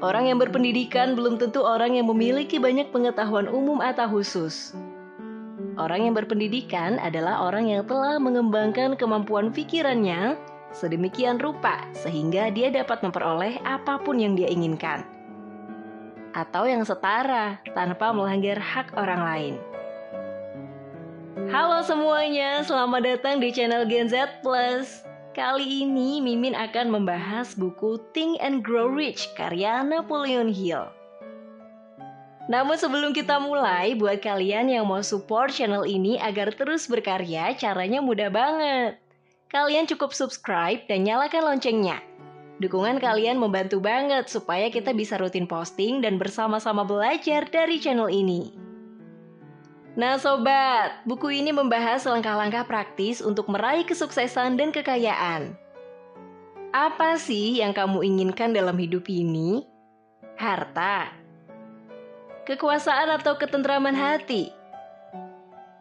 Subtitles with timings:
[0.00, 4.72] Orang yang berpendidikan belum tentu orang yang memiliki banyak pengetahuan umum atau khusus.
[5.76, 10.40] Orang yang berpendidikan adalah orang yang telah mengembangkan kemampuan pikirannya
[10.72, 15.04] sedemikian rupa sehingga dia dapat memperoleh apa pun yang dia inginkan.
[16.32, 19.54] Atau yang setara tanpa melanggar hak orang lain.
[21.52, 25.09] Halo semuanya, selamat datang di channel Gen Z Plus.
[25.30, 30.90] Kali ini Mimin akan membahas buku Think and Grow Rich karya Napoleon Hill.
[32.50, 38.02] Namun sebelum kita mulai, buat kalian yang mau support channel ini agar terus berkarya, caranya
[38.02, 38.98] mudah banget.
[39.54, 42.02] Kalian cukup subscribe dan nyalakan loncengnya.
[42.58, 48.69] Dukungan kalian membantu banget supaya kita bisa rutin posting dan bersama-sama belajar dari channel ini.
[49.98, 55.58] Nah sobat, buku ini membahas langkah-langkah praktis untuk meraih kesuksesan dan kekayaan.
[56.70, 59.66] Apa sih yang kamu inginkan dalam hidup ini?
[60.38, 61.10] Harta,
[62.46, 64.54] kekuasaan atau ketentraman hati?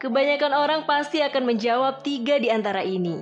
[0.00, 3.20] Kebanyakan orang pasti akan menjawab tiga di antara ini.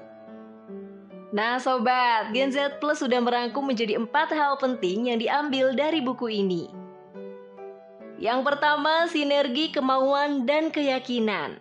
[1.34, 6.30] Nah sobat, Gen Z Plus sudah merangkum menjadi empat hal penting yang diambil dari buku
[6.30, 6.85] ini.
[8.16, 11.60] Yang pertama, sinergi kemauan dan keyakinan.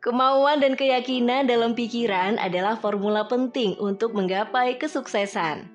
[0.00, 5.68] Kemauan dan keyakinan dalam pikiran adalah formula penting untuk menggapai kesuksesan.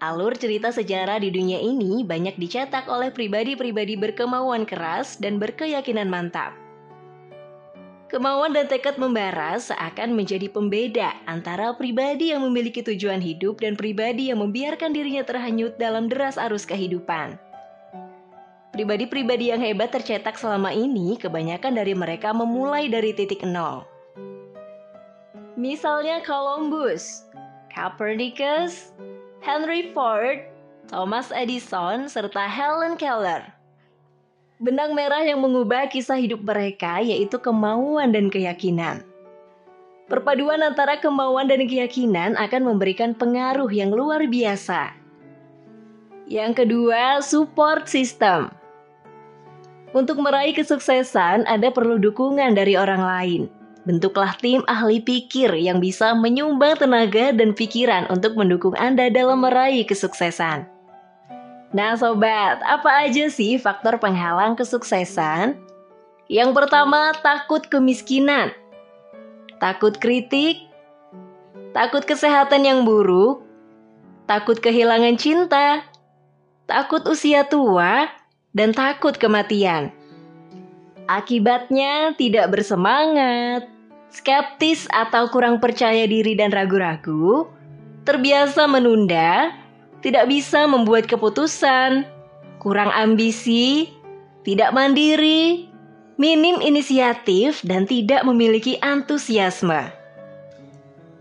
[0.00, 6.56] Alur cerita sejarah di dunia ini banyak dicetak oleh pribadi-pribadi berkemauan keras dan berkeyakinan mantap.
[8.08, 14.32] Kemauan dan tekad membara seakan menjadi pembeda antara pribadi yang memiliki tujuan hidup dan pribadi
[14.32, 17.36] yang membiarkan dirinya terhanyut dalam deras arus kehidupan.
[18.72, 23.84] Pribadi-pribadi yang hebat tercetak selama ini, kebanyakan dari mereka memulai dari titik nol.
[25.60, 27.28] Misalnya Columbus,
[27.68, 28.96] Copernicus,
[29.44, 30.48] Henry Ford,
[30.88, 33.44] Thomas Edison, serta Helen Keller.
[34.56, 39.04] Benang merah yang mengubah kisah hidup mereka yaitu kemauan dan keyakinan.
[40.08, 44.96] Perpaduan antara kemauan dan keyakinan akan memberikan pengaruh yang luar biasa.
[46.24, 48.61] Yang kedua, support system.
[49.92, 53.42] Untuk meraih kesuksesan, ada perlu dukungan dari orang lain.
[53.84, 59.84] Bentuklah tim ahli pikir yang bisa menyumbang tenaga dan pikiran untuk mendukung Anda dalam meraih
[59.84, 60.64] kesuksesan.
[61.76, 65.60] Nah sobat, apa aja sih faktor penghalang kesuksesan?
[66.30, 68.54] Yang pertama, takut kemiskinan.
[69.60, 70.72] Takut kritik,
[71.76, 73.44] takut kesehatan yang buruk,
[74.24, 75.84] takut kehilangan cinta,
[76.64, 78.08] takut usia tua,
[78.52, 79.92] dan takut kematian.
[81.08, 83.68] Akibatnya tidak bersemangat,
[84.12, 87.48] skeptis atau kurang percaya diri dan ragu-ragu,
[88.04, 89.50] terbiasa menunda,
[90.04, 92.06] tidak bisa membuat keputusan,
[92.62, 93.90] kurang ambisi,
[94.46, 95.66] tidak mandiri,
[96.20, 100.01] minim inisiatif, dan tidak memiliki antusiasme.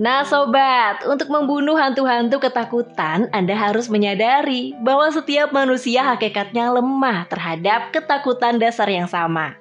[0.01, 7.93] Nah sobat, untuk membunuh hantu-hantu ketakutan, Anda harus menyadari bahwa setiap manusia hakikatnya lemah terhadap
[7.93, 9.53] ketakutan dasar yang sama.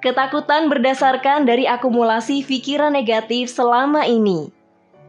[0.00, 4.48] Ketakutan berdasarkan dari akumulasi pikiran negatif selama ini.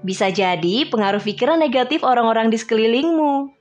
[0.03, 3.55] Bisa jadi pengaruh pikiran negatif orang-orang di sekelilingmu.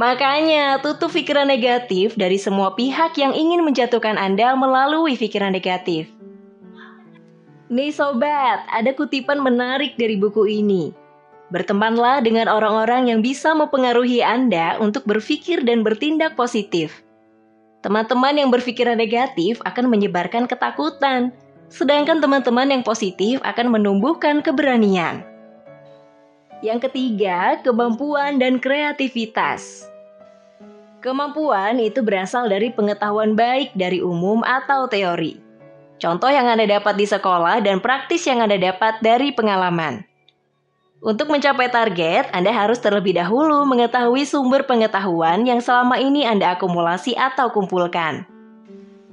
[0.00, 6.08] Makanya, tutup pikiran negatif dari semua pihak yang ingin menjatuhkan Anda melalui pikiran negatif.
[7.68, 10.88] Nih sobat, ada kutipan menarik dari buku ini.
[11.52, 17.04] Bertemanlah dengan orang-orang yang bisa mempengaruhi Anda untuk berpikir dan bertindak positif.
[17.84, 21.28] Teman-teman yang berpikiran negatif akan menyebarkan ketakutan,
[21.68, 25.20] sedangkan teman-teman yang positif akan menumbuhkan keberanian.
[26.64, 29.84] Yang ketiga, kemampuan dan kreativitas.
[31.04, 35.47] Kemampuan itu berasal dari pengetahuan baik dari umum atau teori.
[35.98, 40.06] Contoh yang Anda dapat di sekolah dan praktis yang Anda dapat dari pengalaman.
[40.98, 47.14] Untuk mencapai target, Anda harus terlebih dahulu mengetahui sumber pengetahuan yang selama ini Anda akumulasi
[47.14, 48.26] atau kumpulkan.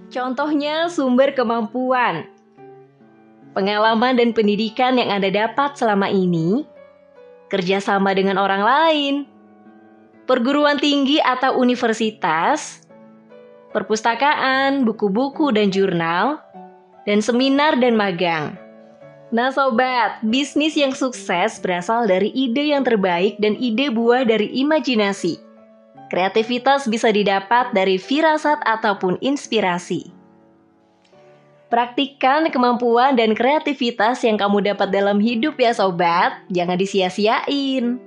[0.09, 2.29] Contohnya sumber kemampuan,
[3.57, 6.65] pengalaman dan pendidikan yang Anda dapat selama ini,
[7.49, 9.13] kerjasama dengan orang lain,
[10.25, 12.81] perguruan tinggi atau universitas,
[13.73, 16.41] perpustakaan, buku-buku dan jurnal,
[17.05, 18.57] dan seminar dan magang.
[19.33, 25.41] Nah sobat, bisnis yang sukses berasal dari ide yang terbaik dan ide buah dari imajinasi.
[26.13, 30.13] Kreativitas bisa didapat dari firasat ataupun inspirasi.
[31.65, 37.97] Praktikan kemampuan dan kreativitas yang kamu dapat dalam hidup ya sobat, jangan disia-siain.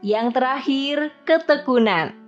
[0.00, 0.96] Yang terakhir,
[1.28, 2.19] ketekunan.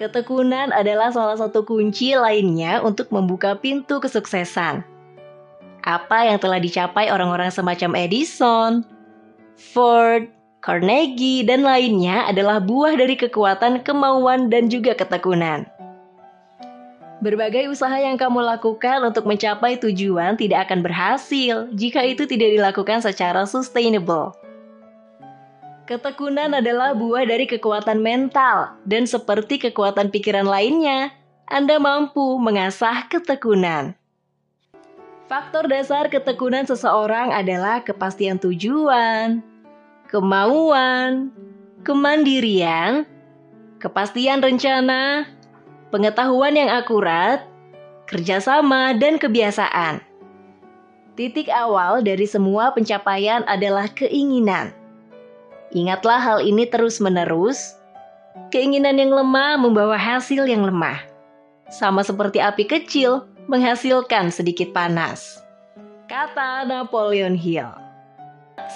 [0.00, 4.80] Ketekunan adalah salah satu kunci lainnya untuk membuka pintu kesuksesan.
[5.84, 8.86] Apa yang telah dicapai orang-orang semacam Edison,
[9.60, 10.30] Ford,
[10.64, 15.68] Carnegie, dan lainnya adalah buah dari kekuatan, kemauan, dan juga ketekunan.
[17.22, 22.98] Berbagai usaha yang kamu lakukan untuk mencapai tujuan tidak akan berhasil jika itu tidak dilakukan
[22.98, 24.34] secara sustainable.
[25.92, 31.12] Ketekunan adalah buah dari kekuatan mental, dan seperti kekuatan pikiran lainnya,
[31.44, 33.92] Anda mampu mengasah ketekunan.
[35.28, 39.44] Faktor dasar ketekunan seseorang adalah kepastian tujuan,
[40.08, 41.28] kemauan,
[41.84, 43.04] kemandirian,
[43.76, 45.28] kepastian rencana,
[45.92, 47.44] pengetahuan yang akurat,
[48.08, 50.00] kerjasama, dan kebiasaan.
[51.20, 54.72] Titik awal dari semua pencapaian adalah keinginan
[55.72, 57.80] Ingatlah hal ini terus-menerus.
[58.52, 61.00] Keinginan yang lemah membawa hasil yang lemah.
[61.72, 65.40] Sama seperti api kecil menghasilkan sedikit panas.
[66.12, 67.72] Kata Napoleon Hill.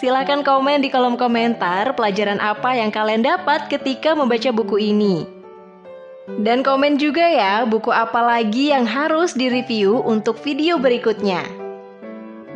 [0.00, 5.28] Silahkan komen di kolom komentar pelajaran apa yang kalian dapat ketika membaca buku ini.
[6.40, 11.44] Dan komen juga ya buku apa lagi yang harus direview untuk video berikutnya.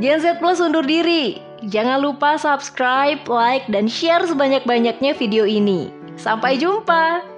[0.00, 1.49] Gen Z Plus undur diri.
[1.60, 5.92] Jangan lupa subscribe, like, dan share sebanyak-banyaknya video ini.
[6.16, 7.29] Sampai jumpa!